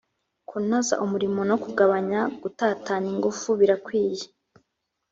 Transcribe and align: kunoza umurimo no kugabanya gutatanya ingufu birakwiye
kunoza 0.49 0.95
umurimo 1.05 1.39
no 1.49 1.55
kugabanya 1.63 2.19
gutatanya 2.41 3.09
ingufu 3.15 3.49
birakwiye 3.59 4.25